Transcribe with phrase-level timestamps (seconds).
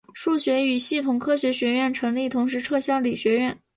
[0.15, 3.55] 数学与系统科学学院成立同时撤销理学院。